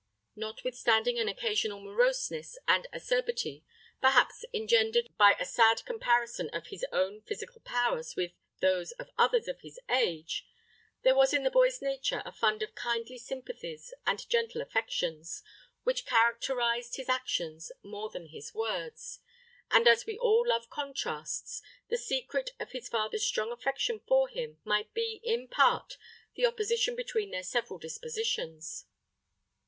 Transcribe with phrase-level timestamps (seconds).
[0.35, 3.63] Notwithstanding an occasional moroseness and acerbity,
[4.01, 9.47] perhaps engendered by a sad comparison of his own physical powers with those of others
[9.47, 10.43] of his age,
[11.03, 15.43] there was in the boy's nature a fund of kindly sympathies and gentle affections,
[15.83, 19.19] which characterized his actions more than his words:
[19.69, 24.59] and as we all love contrasts, the secret of his father's strong affection for him
[24.63, 25.99] might be, in part,
[26.33, 28.87] the opposition between their several dispositions.